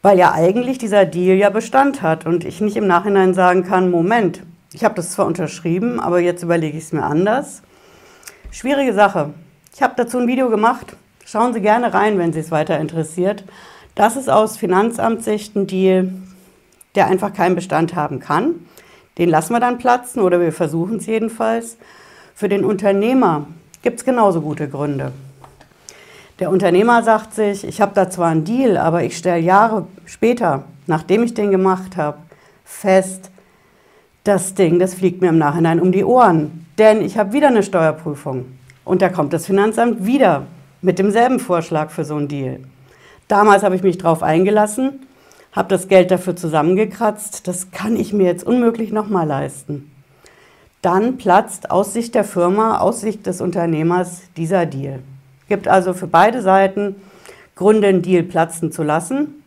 weil 0.01 0.17
ja 0.17 0.31
eigentlich 0.31 0.79
dieser 0.79 1.05
Deal 1.05 1.37
ja 1.37 1.51
Bestand 1.51 2.01
hat 2.01 2.25
und 2.25 2.43
ich 2.43 2.59
nicht 2.59 2.77
im 2.77 2.87
Nachhinein 2.87 3.35
sagen 3.35 3.63
kann, 3.63 3.91
Moment, 3.91 4.41
ich 4.73 4.83
habe 4.83 4.95
das 4.95 5.11
zwar 5.11 5.27
unterschrieben, 5.27 5.99
aber 5.99 6.21
jetzt 6.21 6.41
überlege 6.41 6.75
ich 6.75 6.85
es 6.85 6.91
mir 6.91 7.03
anders. 7.03 7.61
Schwierige 8.49 8.95
Sache. 8.95 9.29
Ich 9.75 9.83
habe 9.83 9.93
dazu 9.95 10.17
ein 10.17 10.27
Video 10.27 10.49
gemacht. 10.49 10.95
Schauen 11.23 11.53
Sie 11.53 11.61
gerne 11.61 11.93
rein, 11.93 12.17
wenn 12.17 12.33
Sie 12.33 12.39
es 12.39 12.49
weiter 12.49 12.79
interessiert. 12.79 13.43
Das 13.93 14.15
ist 14.15 14.27
aus 14.27 14.57
Finanzamtssicht 14.57 15.55
ein 15.55 15.67
Deal, 15.67 16.11
der 16.95 17.05
einfach 17.05 17.31
keinen 17.31 17.53
Bestand 17.53 17.93
haben 17.93 18.19
kann. 18.19 18.65
Den 19.19 19.29
lassen 19.29 19.53
wir 19.53 19.59
dann 19.59 19.77
platzen 19.77 20.23
oder 20.23 20.39
wir 20.39 20.51
versuchen 20.51 20.95
es 20.95 21.05
jedenfalls. 21.05 21.77
Für 22.35 22.49
den 22.49 22.65
Unternehmer 22.65 23.45
gibt 23.81 23.99
es 23.99 24.05
genauso 24.05 24.41
gute 24.41 24.67
Gründe. 24.67 25.11
Der 26.39 26.49
Unternehmer 26.49 27.03
sagt 27.03 27.35
sich, 27.35 27.63
ich 27.63 27.81
habe 27.81 27.91
da 27.93 28.09
zwar 28.09 28.29
einen 28.29 28.43
Deal, 28.43 28.77
aber 28.77 29.03
ich 29.03 29.15
stelle 29.15 29.39
Jahre 29.39 29.85
später, 30.05 30.63
nachdem 30.87 31.23
ich 31.23 31.33
den 31.33 31.51
gemacht 31.51 31.97
habe, 31.97 32.17
fest, 32.65 33.29
das 34.23 34.53
Ding, 34.53 34.79
das 34.79 34.95
fliegt 34.95 35.21
mir 35.21 35.29
im 35.29 35.37
Nachhinein 35.37 35.79
um 35.79 35.91
die 35.91 36.03
Ohren. 36.03 36.65
Denn 36.77 37.01
ich 37.01 37.17
habe 37.17 37.33
wieder 37.33 37.49
eine 37.49 37.63
Steuerprüfung. 37.63 38.45
Und 38.85 39.01
da 39.01 39.09
kommt 39.09 39.33
das 39.33 39.45
Finanzamt 39.45 40.05
wieder 40.05 40.47
mit 40.81 40.97
demselben 40.97 41.39
Vorschlag 41.39 41.91
für 41.91 42.05
so 42.05 42.15
einen 42.15 42.27
Deal. 42.27 42.59
Damals 43.27 43.63
habe 43.63 43.75
ich 43.75 43.83
mich 43.83 43.99
darauf 43.99 44.23
eingelassen, 44.23 45.05
habe 45.51 45.69
das 45.69 45.87
Geld 45.87 46.09
dafür 46.11 46.35
zusammengekratzt. 46.35 47.47
Das 47.47 47.71
kann 47.71 47.95
ich 47.95 48.13
mir 48.13 48.25
jetzt 48.25 48.43
unmöglich 48.43 48.91
nochmal 48.91 49.27
leisten 49.27 49.90
dann 50.81 51.17
platzt 51.17 51.69
aus 51.69 51.93
Sicht 51.93 52.15
der 52.15 52.23
Firma, 52.23 52.79
aus 52.79 53.01
Sicht 53.01 53.27
des 53.27 53.41
Unternehmers 53.41 54.21
dieser 54.35 54.65
Deal. 54.65 54.99
Gibt 55.47 55.67
also 55.67 55.93
für 55.93 56.07
beide 56.07 56.41
Seiten 56.41 56.95
Gründe, 57.55 57.87
einen 57.87 58.01
Deal 58.01 58.23
platzen 58.23 58.71
zu 58.71 58.81
lassen. 58.81 59.43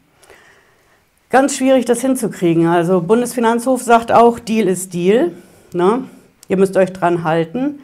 Ganz 1.31 1.57
schwierig, 1.57 1.85
das 1.85 2.01
hinzukriegen. 2.01 2.67
Also 2.67 3.01
Bundesfinanzhof 3.01 3.83
sagt 3.83 4.13
auch, 4.13 4.39
Deal 4.39 4.69
ist 4.69 4.95
Deal. 4.95 5.33
Ne? 5.73 6.05
Ihr 6.47 6.57
müsst 6.57 6.77
euch 6.77 6.93
dran 6.93 7.25
halten. 7.25 7.81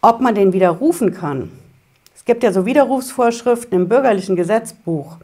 Ob 0.00 0.20
man 0.20 0.34
den 0.34 0.54
widerrufen 0.54 1.12
kann. 1.12 1.50
Es 2.14 2.24
gibt 2.24 2.42
ja 2.42 2.52
so 2.52 2.64
Widerrufsvorschriften 2.64 3.78
im 3.78 3.88
bürgerlichen 3.88 4.36
Gesetzbuch. 4.36 5.18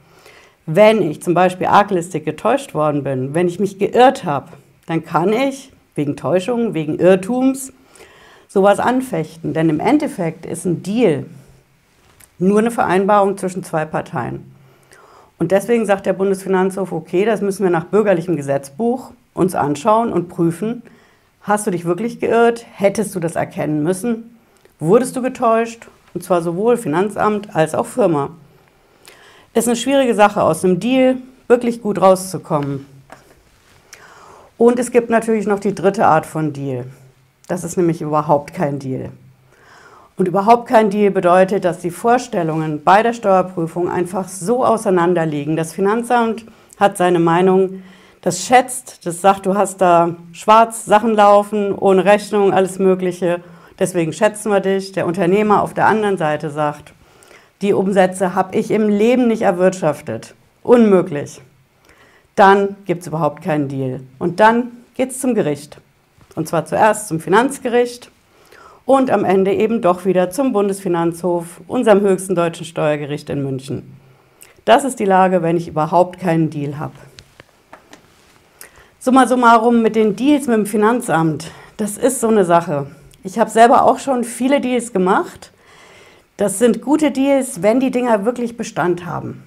Wenn 0.67 1.01
ich 1.03 1.23
zum 1.23 1.35
Beispiel 1.35 1.69
arglistig 1.69 2.25
getäuscht 2.25 2.75
worden 2.75 3.03
bin, 3.05 3.35
wenn 3.35 3.49
ich 3.49 3.59
mich 3.59 3.79
geirrt 3.79 4.25
habe, 4.25 4.49
dann 4.87 5.05
kann 5.05 5.33
ich 5.33 5.72
wegen 5.95 6.17
Täuschung, 6.17 6.75
wegen 6.75 6.99
Irrtums, 6.99 7.73
sowas 8.49 8.79
anfechten. 8.79 9.53
Denn 9.55 9.69
im 9.69 9.81
Endeffekt 9.81 10.47
ist 10.47 10.65
ein 10.65 10.83
Deal 10.83 11.27
nur 12.39 12.59
eine 12.59 12.71
Vereinbarung 12.71 13.39
zwischen 13.39 13.63
zwei 13.63 13.85
Parteien. 13.85 14.53
Und 15.39 15.53
deswegen 15.53 15.87
sagt 15.87 16.07
der 16.07 16.13
Bundesfinanzhof, 16.13 16.93
okay, 16.93 17.25
das 17.25 17.41
müssen 17.41 17.63
wir 17.63 17.71
nach 17.71 17.85
bürgerlichem 17.85 18.37
Gesetzbuch 18.37 19.13
uns 19.35 19.55
anschauen 19.55 20.13
und 20.13 20.29
prüfen. 20.29 20.83
Hast 21.43 21.67
du 21.67 21.71
dich 21.71 21.85
wirklich 21.85 22.21
geirrt? 22.21 22.65
Hättest 22.73 23.15
du 23.15 23.21
das 23.21 23.35
erkennen 23.35 23.83
müssen? 23.83 24.39
Wurdest 24.79 25.17
du 25.17 25.23
getäuscht? 25.23 25.89
Und 26.15 26.23
zwar 26.23 26.43
sowohl 26.43 26.77
Finanzamt 26.77 27.55
als 27.57 27.75
auch 27.75 27.87
Firma. 27.87 28.31
Ist 29.55 29.67
eine 29.67 29.77
schwierige 29.77 30.15
Sache, 30.15 30.43
aus 30.43 30.65
einem 30.65 30.79
Deal 30.79 31.17
wirklich 31.49 31.83
gut 31.83 32.01
rauszukommen. 32.01 32.87
Und 34.63 34.79
es 34.79 34.93
gibt 34.93 35.11
natürlich 35.11 35.49
noch 35.49 35.59
die 35.59 35.75
dritte 35.75 36.07
Art 36.07 36.25
von 36.25 36.53
Deal. 36.53 36.85
Das 37.49 37.65
ist 37.65 37.77
nämlich 37.77 38.01
überhaupt 38.01 38.55
kein 38.55 38.79
Deal. 38.79 39.11
Und 40.17 40.29
überhaupt 40.29 40.69
kein 40.69 40.89
Deal 40.89 41.11
bedeutet, 41.11 41.65
dass 41.65 41.81
die 41.81 41.91
Vorstellungen 41.91 42.85
bei 42.85 43.03
der 43.03 43.13
Steuerprüfung 43.13 43.91
einfach 43.91 44.29
so 44.29 44.65
auseinanderliegen. 44.65 45.57
Das 45.57 45.73
Finanzamt 45.73 46.45
hat 46.79 46.97
seine 46.97 47.19
Meinung, 47.19 47.83
das 48.21 48.47
schätzt, 48.47 49.05
das 49.05 49.21
sagt, 49.21 49.47
du 49.47 49.57
hast 49.57 49.81
da 49.81 50.15
schwarz 50.33 50.85
Sachen 50.85 51.17
laufen, 51.17 51.75
ohne 51.75 52.05
Rechnung, 52.05 52.53
alles 52.53 52.79
Mögliche. 52.79 53.41
Deswegen 53.81 54.13
schätzen 54.13 54.53
wir 54.53 54.61
dich. 54.61 54.93
Der 54.93 55.09
Unternehmer 55.09 55.61
auf 55.61 55.75
der 55.75 55.89
anderen 55.89 56.19
Seite 56.19 56.51
sagt, 56.51 56.93
die 57.63 57.73
Umsätze 57.73 58.37
habe 58.37 58.57
ich 58.57 58.71
im 58.71 58.89
Leben 58.89 59.27
nicht 59.27 59.43
erwirtschaftet. 59.43 60.37
Unmöglich 60.63 61.41
dann 62.35 62.77
gibt 62.87 63.03
es 63.03 63.09
überhaupt 63.09 63.43
keinen 63.43 63.69
Deal. 63.69 64.01
Und 64.19 64.41
dann 64.41 64.73
geht 64.95 65.11
es 65.11 65.21
zum 65.21 65.35
Gericht. 65.35 65.79
Und 66.35 66.49
zwar 66.49 66.65
zuerst 66.65 67.09
zum 67.09 67.21
Finanzgericht 67.21 68.11
und 68.85 69.11
am 69.11 69.25
Ende 69.25 69.53
eben 69.53 69.83
doch 69.83 70.05
wieder 70.05 70.31
zum 70.31 70.53
Bundesfinanzhof, 70.53 71.61
unserem 71.69 72.01
höchsten 72.01 72.35
deutschen 72.35 72.65
Steuergericht 72.65 73.29
in 73.31 73.43
München. 73.43 73.97
Das 74.65 74.85
ist 74.85 74.99
die 74.99 75.05
Lage, 75.05 75.43
wenn 75.43 75.57
ich 75.57 75.69
überhaupt 75.69 76.21
keinen 76.21 76.51
Deal 76.51 76.79
habe. 76.79 76.95
Summa 78.99 79.27
summarum 79.27 79.83
mit 79.83 79.97
den 79.97 80.15
Deals 80.15 80.47
mit 80.47 80.57
dem 80.57 80.67
Finanzamt, 80.67 81.51
das 81.77 81.99
ist 81.99 82.21
so 82.21 82.29
eine 82.29 82.45
Sache. 82.45 82.87
Ich 83.25 83.39
habe 83.39 83.51
selber 83.51 83.85
auch 83.85 83.99
schon 83.99 84.25
viele 84.25 84.61
Deals 84.61 84.93
gemacht. 84.93 85.53
Das 86.37 86.59
sind 86.59 86.83
gute 86.83 87.11
Deals, 87.11 87.63
wenn 87.63 87.81
die 87.81 87.91
Dinger 87.91 88.25
wirklich 88.25 88.57
Bestand 88.57 89.05
haben. 89.05 89.43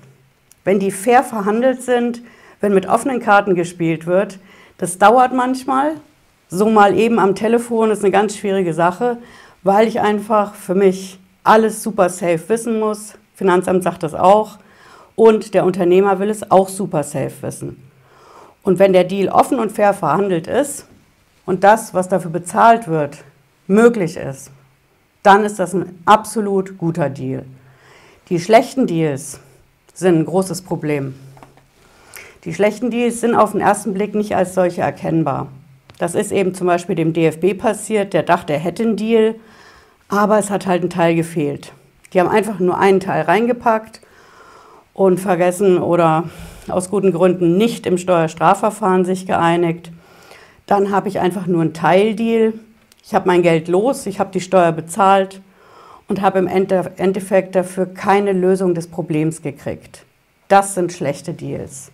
Wenn 0.63 0.79
die 0.79 0.91
fair 0.91 1.23
verhandelt 1.23 1.81
sind, 1.81 2.21
wenn 2.62 2.74
mit 2.74 2.88
offenen 2.88 3.19
Karten 3.19 3.55
gespielt 3.55 4.05
wird. 4.05 4.39
Das 4.77 4.97
dauert 4.97 5.33
manchmal. 5.33 5.93
So 6.47 6.69
mal 6.69 6.97
eben 6.97 7.19
am 7.19 7.35
Telefon 7.35 7.91
ist 7.91 8.03
eine 8.03 8.12
ganz 8.12 8.38
schwierige 8.38 8.74
Sache, 8.74 9.17
weil 9.63 9.88
ich 9.88 10.00
einfach 10.00 10.53
für 10.53 10.75
mich 10.75 11.19
alles 11.43 11.81
super 11.81 12.09
safe 12.09 12.41
wissen 12.47 12.79
muss. 12.79 13.13
Finanzamt 13.33 13.83
sagt 13.83 14.03
das 14.03 14.13
auch. 14.13 14.57
Und 15.15 15.53
der 15.53 15.65
Unternehmer 15.65 16.19
will 16.19 16.29
es 16.29 16.51
auch 16.51 16.69
super 16.69 17.03
safe 17.03 17.33
wissen. 17.41 17.81
Und 18.63 18.79
wenn 18.79 18.93
der 18.93 19.03
Deal 19.03 19.29
offen 19.29 19.59
und 19.59 19.71
fair 19.71 19.93
verhandelt 19.93 20.47
ist 20.47 20.88
und 21.45 21.63
das, 21.63 21.93
was 21.93 22.09
dafür 22.09 22.31
bezahlt 22.31 22.88
wird, 22.88 23.24
möglich 23.67 24.17
ist, 24.17 24.51
dann 25.24 25.43
ist 25.43 25.59
das 25.59 25.74
ein 25.74 26.00
absolut 26.05 26.77
guter 26.77 27.09
Deal. 27.09 27.45
Die 28.29 28.39
schlechten 28.39 28.88
Deals 28.88 29.39
sind 29.93 30.17
ein 30.17 30.25
großes 30.25 30.63
Problem. 30.63 31.15
Die 32.45 32.53
schlechten 32.53 32.91
Deals 32.91 33.21
sind 33.21 33.33
auf 33.33 33.53
den 33.53 33.61
ersten 33.61 33.95
Blick 33.95 34.13
nicht 34.13 34.35
als 34.35 34.53
solche 34.53 34.81
erkennbar. 34.81 35.47
Das 35.97 36.13
ist 36.13 36.31
eben 36.31 36.53
zum 36.53 36.67
Beispiel 36.67 36.95
dem 36.95 37.11
DFB 37.11 37.57
passiert, 37.57 38.13
der 38.13 38.21
dachte, 38.21 38.53
er 38.53 38.59
hätte 38.59 38.83
einen 38.83 38.97
Deal, 38.97 39.33
aber 40.09 40.37
es 40.37 40.51
hat 40.51 40.67
halt 40.67 40.83
ein 40.83 40.91
Teil 40.91 41.15
gefehlt. 41.15 41.73
Die 42.13 42.19
haben 42.19 42.29
einfach 42.29 42.59
nur 42.59 42.77
einen 42.77 42.99
Teil 42.99 43.23
reingepackt 43.23 43.99
und 44.93 45.19
vergessen 45.19 45.79
oder 45.79 46.25
aus 46.67 46.91
guten 46.91 47.11
Gründen 47.11 47.57
nicht 47.57 47.87
im 47.87 47.97
Steuerstrafverfahren 47.97 49.05
sich 49.05 49.25
geeinigt. 49.25 49.91
Dann 50.67 50.91
habe 50.91 51.07
ich 51.09 51.19
einfach 51.19 51.47
nur 51.47 51.61
einen 51.61 51.73
Teildeal. 51.73 52.53
Ich 53.03 53.15
habe 53.15 53.27
mein 53.27 53.41
Geld 53.41 53.67
los, 53.67 54.05
ich 54.05 54.19
habe 54.19 54.31
die 54.31 54.41
Steuer 54.41 54.71
bezahlt 54.71 55.41
und 56.07 56.21
habe 56.21 56.37
im 56.37 56.47
Endeffekt 56.47 57.55
dafür 57.55 57.87
keine 57.87 58.33
Lösung 58.33 58.75
des 58.75 58.87
Problems 58.87 59.41
gekriegt. 59.41 60.05
Das 60.47 60.75
sind 60.75 60.93
schlechte 60.93 61.33
Deals. 61.33 61.91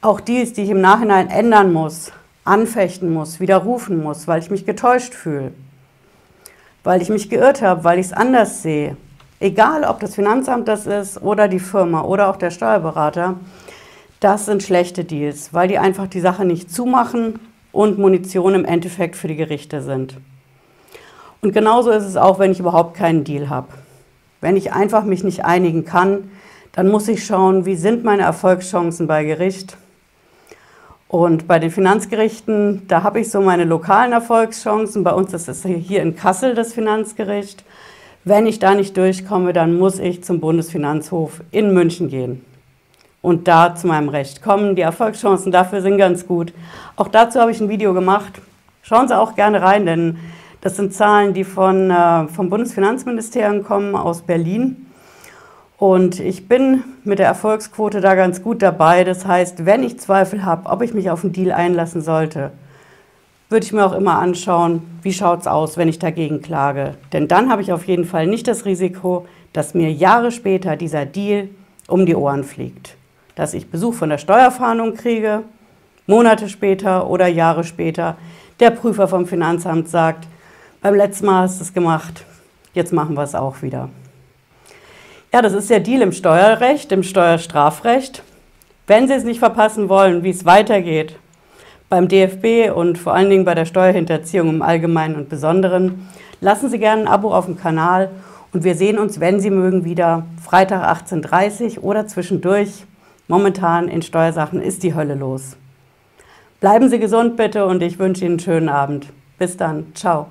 Auch 0.00 0.20
dies, 0.20 0.52
die 0.52 0.62
ich 0.62 0.70
im 0.70 0.80
Nachhinein 0.80 1.28
ändern 1.28 1.72
muss, 1.72 2.12
anfechten 2.44 3.12
muss, 3.12 3.40
widerrufen 3.40 4.00
muss, 4.00 4.28
weil 4.28 4.40
ich 4.40 4.48
mich 4.48 4.64
getäuscht 4.64 5.12
fühle, 5.12 5.50
weil 6.84 7.02
ich 7.02 7.08
mich 7.08 7.28
geirrt 7.28 7.62
habe, 7.62 7.82
weil 7.82 7.98
ich 7.98 8.06
es 8.06 8.12
anders 8.12 8.62
sehe. 8.62 8.96
Egal, 9.40 9.82
ob 9.82 9.98
das 9.98 10.14
Finanzamt 10.14 10.68
das 10.68 10.86
ist 10.86 11.20
oder 11.20 11.48
die 11.48 11.58
Firma 11.58 12.02
oder 12.02 12.28
auch 12.28 12.36
der 12.36 12.52
Steuerberater, 12.52 13.40
das 14.20 14.46
sind 14.46 14.62
schlechte 14.62 15.04
Deals, 15.04 15.52
weil 15.52 15.66
die 15.66 15.78
einfach 15.78 16.06
die 16.06 16.20
Sache 16.20 16.44
nicht 16.44 16.72
zumachen 16.72 17.40
und 17.72 17.98
Munition 17.98 18.54
im 18.54 18.64
Endeffekt 18.64 19.16
für 19.16 19.26
die 19.26 19.36
Gerichte 19.36 19.82
sind. 19.82 20.16
Und 21.40 21.52
genauso 21.52 21.90
ist 21.90 22.04
es 22.04 22.16
auch, 22.16 22.38
wenn 22.38 22.52
ich 22.52 22.60
überhaupt 22.60 22.96
keinen 22.96 23.24
Deal 23.24 23.48
habe. 23.48 23.68
Wenn 24.40 24.56
ich 24.56 24.72
einfach 24.72 25.02
mich 25.02 25.24
nicht 25.24 25.44
einigen 25.44 25.84
kann, 25.84 26.30
dann 26.70 26.88
muss 26.88 27.08
ich 27.08 27.26
schauen, 27.26 27.64
wie 27.64 27.74
sind 27.74 28.04
meine 28.04 28.22
Erfolgschancen 28.22 29.08
bei 29.08 29.24
Gericht 29.24 29.76
und 31.08 31.48
bei 31.48 31.58
den 31.58 31.70
Finanzgerichten, 31.70 32.82
da 32.86 33.02
habe 33.02 33.20
ich 33.20 33.30
so 33.30 33.40
meine 33.40 33.64
lokalen 33.64 34.12
Erfolgschancen. 34.12 35.04
Bei 35.04 35.12
uns 35.12 35.32
ist 35.32 35.48
es 35.48 35.64
hier 35.64 36.02
in 36.02 36.14
Kassel 36.14 36.54
das 36.54 36.74
Finanzgericht. 36.74 37.64
Wenn 38.24 38.46
ich 38.46 38.58
da 38.58 38.74
nicht 38.74 38.94
durchkomme, 38.96 39.54
dann 39.54 39.78
muss 39.78 39.98
ich 39.98 40.22
zum 40.22 40.38
Bundesfinanzhof 40.38 41.42
in 41.50 41.72
München 41.72 42.08
gehen 42.08 42.44
und 43.22 43.48
da 43.48 43.74
zu 43.74 43.86
meinem 43.86 44.10
Recht 44.10 44.42
kommen. 44.42 44.76
Die 44.76 44.82
Erfolgschancen 44.82 45.50
dafür 45.50 45.80
sind 45.80 45.96
ganz 45.96 46.26
gut. 46.26 46.52
Auch 46.96 47.08
dazu 47.08 47.40
habe 47.40 47.52
ich 47.52 47.60
ein 47.60 47.70
Video 47.70 47.94
gemacht. 47.94 48.40
Schauen 48.82 49.08
Sie 49.08 49.18
auch 49.18 49.34
gerne 49.34 49.62
rein, 49.62 49.86
denn 49.86 50.18
das 50.60 50.76
sind 50.76 50.92
Zahlen, 50.92 51.32
die 51.32 51.44
von, 51.44 51.90
äh, 51.90 52.28
vom 52.28 52.50
Bundesfinanzministerium 52.50 53.64
kommen 53.64 53.94
aus 53.94 54.20
Berlin. 54.20 54.87
Und 55.78 56.18
ich 56.18 56.48
bin 56.48 56.82
mit 57.04 57.20
der 57.20 57.26
Erfolgsquote 57.26 58.00
da 58.00 58.16
ganz 58.16 58.42
gut 58.42 58.62
dabei. 58.62 59.04
Das 59.04 59.24
heißt, 59.24 59.64
wenn 59.64 59.84
ich 59.84 60.00
Zweifel 60.00 60.44
habe, 60.44 60.68
ob 60.68 60.82
ich 60.82 60.92
mich 60.92 61.08
auf 61.08 61.22
einen 61.22 61.32
Deal 61.32 61.52
einlassen 61.52 62.02
sollte, 62.02 62.50
würde 63.48 63.64
ich 63.64 63.72
mir 63.72 63.86
auch 63.86 63.94
immer 63.94 64.18
anschauen, 64.18 64.82
wie 65.02 65.12
schaut 65.12 65.40
es 65.40 65.46
aus, 65.46 65.76
wenn 65.76 65.88
ich 65.88 66.00
dagegen 66.00 66.42
klage. 66.42 66.94
Denn 67.12 67.28
dann 67.28 67.48
habe 67.48 67.62
ich 67.62 67.72
auf 67.72 67.86
jeden 67.86 68.04
Fall 68.04 68.26
nicht 68.26 68.48
das 68.48 68.64
Risiko, 68.64 69.26
dass 69.52 69.72
mir 69.72 69.90
Jahre 69.92 70.32
später 70.32 70.76
dieser 70.76 71.06
Deal 71.06 71.48
um 71.86 72.04
die 72.04 72.16
Ohren 72.16 72.44
fliegt. 72.44 72.96
Dass 73.36 73.54
ich 73.54 73.70
Besuch 73.70 73.94
von 73.94 74.10
der 74.10 74.18
Steuerfahndung 74.18 74.94
kriege, 74.94 75.44
Monate 76.06 76.48
später 76.48 77.08
oder 77.08 77.28
Jahre 77.28 77.64
später 77.64 78.16
der 78.60 78.70
Prüfer 78.70 79.06
vom 79.06 79.26
Finanzamt 79.26 79.88
sagt, 79.88 80.26
beim 80.82 80.94
letzten 80.94 81.26
Mal 81.26 81.42
hast 81.42 81.60
du 81.60 81.64
es 81.64 81.72
gemacht, 81.72 82.24
jetzt 82.74 82.92
machen 82.92 83.14
wir 83.14 83.22
es 83.22 83.34
auch 83.34 83.62
wieder. 83.62 83.88
Ja, 85.38 85.42
das 85.42 85.52
ist 85.52 85.70
der 85.70 85.78
Deal 85.78 86.02
im 86.02 86.10
Steuerrecht, 86.10 86.90
im 86.90 87.04
Steuerstrafrecht. 87.04 88.24
Wenn 88.88 89.06
Sie 89.06 89.14
es 89.14 89.22
nicht 89.22 89.38
verpassen 89.38 89.88
wollen, 89.88 90.24
wie 90.24 90.30
es 90.30 90.44
weitergeht, 90.44 91.14
beim 91.88 92.08
DFB 92.08 92.74
und 92.74 92.98
vor 92.98 93.14
allen 93.14 93.30
Dingen 93.30 93.44
bei 93.44 93.54
der 93.54 93.64
Steuerhinterziehung 93.64 94.48
im 94.48 94.62
Allgemeinen 94.62 95.14
und 95.14 95.28
Besonderen, 95.28 96.08
lassen 96.40 96.68
Sie 96.68 96.80
gerne 96.80 97.02
ein 97.02 97.06
Abo 97.06 97.32
auf 97.32 97.44
dem 97.44 97.56
Kanal 97.56 98.10
und 98.52 98.64
wir 98.64 98.74
sehen 98.74 98.98
uns, 98.98 99.20
wenn 99.20 99.38
Sie 99.38 99.50
mögen, 99.50 99.84
wieder 99.84 100.26
Freitag 100.44 100.82
18.30 101.06 101.76
Uhr 101.76 101.84
oder 101.84 102.08
zwischendurch. 102.08 102.84
Momentan 103.28 103.86
in 103.86 104.02
Steuersachen 104.02 104.60
ist 104.60 104.82
die 104.82 104.96
Hölle 104.96 105.14
los. 105.14 105.56
Bleiben 106.58 106.88
Sie 106.88 106.98
gesund 106.98 107.36
bitte 107.36 107.64
und 107.64 107.80
ich 107.80 108.00
wünsche 108.00 108.24
Ihnen 108.24 108.32
einen 108.32 108.40
schönen 108.40 108.68
Abend. 108.68 109.06
Bis 109.38 109.56
dann. 109.56 109.94
Ciao. 109.94 110.26